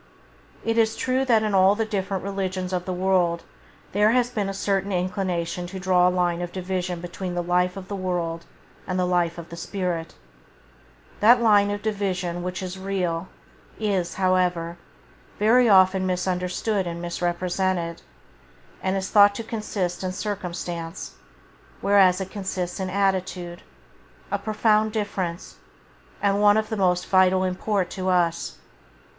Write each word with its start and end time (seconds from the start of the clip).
It 0.65 0.79
is 0.79 0.95
true 0.95 1.25
that 1.25 1.43
in 1.43 1.53
all 1.53 1.75
the 1.75 1.85
different 1.85 2.23
religions 2.23 2.73
of 2.73 2.85
the 2.85 2.91
world 2.91 3.43
there 3.91 4.13
has 4.13 4.31
been 4.31 4.49
a 4.49 4.51
certain 4.51 4.91
inclination 4.91 5.67
to 5.67 5.79
draw 5.79 6.07
a 6.07 6.09
line 6.09 6.41
of 6.41 6.51
division 6.51 7.01
between 7.01 7.35
the 7.35 7.43
life 7.43 7.77
of 7.77 7.87
the 7.87 7.95
world 7.95 8.47
and 8.87 8.95
[Page 8.97 8.97
8] 8.97 8.97
the 8.97 9.05
life 9.05 9.37
of 9.37 9.49
the 9.49 9.55
spirit; 9.57 10.15
that 11.19 11.39
line 11.39 11.69
of 11.69 11.83
division, 11.83 12.41
which 12.41 12.63
is 12.63 12.79
real, 12.79 13.27
is, 13.79 14.15
however, 14.15 14.79
very 15.37 15.69
often 15.69 16.07
misunderstood 16.07 16.87
and 16.87 16.99
misrepresented, 16.99 18.01
and 18.81 18.97
is 18.97 19.11
thought 19.11 19.35
to 19.35 19.43
consist 19.43 20.03
in 20.03 20.11
circumstance, 20.11 21.11
whereas 21.79 22.19
it 22.19 22.31
consists 22.31 22.79
in 22.79 22.89
attitude— 22.89 23.61
a 24.31 24.39
profound 24.39 24.91
difference, 24.93 25.57
and 26.23 26.41
one 26.41 26.57
of 26.57 26.69
the 26.69 26.75
most 26.75 27.05
vital 27.05 27.43
import 27.43 27.91
to 27.91 28.09
us. 28.09 28.57